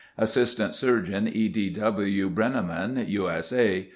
[0.17, 1.47] Assistant Surgeon E.
[1.47, 1.69] D.
[1.69, 2.27] W.
[2.31, 3.29] Breneman, U.
[3.29, 3.53] S.
[3.53, 3.89] A.